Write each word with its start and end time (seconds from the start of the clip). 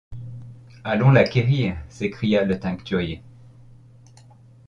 Allons 0.83 1.11
la 1.11 1.23
quérir, 1.23 1.77
s’escria 1.87 2.43
le 2.43 2.59
taincturier... 2.59 3.21